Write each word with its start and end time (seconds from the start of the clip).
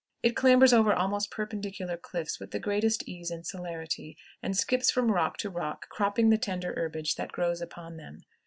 It 0.23 0.35
clambers 0.35 0.73
over 0.73 0.93
almost 0.95 1.29
perpendicular 1.29 1.95
cliffs 1.95 2.39
with 2.39 2.49
the 2.49 2.57
greatest 2.57 3.07
ease 3.07 3.29
and 3.29 3.45
celerity, 3.45 4.17
and 4.41 4.57
skips 4.57 4.89
from 4.89 5.11
rock 5.11 5.37
to 5.37 5.49
rock, 5.51 5.89
cropping 5.89 6.31
the 6.31 6.39
tender 6.39 6.73
herbage 6.75 7.17
that 7.17 7.31
grows 7.31 7.61
upon 7.61 7.97
them. 7.97 8.21